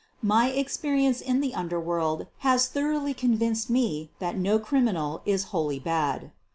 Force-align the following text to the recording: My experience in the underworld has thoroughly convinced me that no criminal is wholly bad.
My 0.23 0.49
experience 0.49 1.21
in 1.21 1.41
the 1.41 1.53
underworld 1.53 2.25
has 2.39 2.67
thoroughly 2.67 3.13
convinced 3.13 3.69
me 3.69 4.09
that 4.17 4.35
no 4.35 4.57
criminal 4.57 5.21
is 5.27 5.43
wholly 5.53 5.77
bad. 5.77 6.31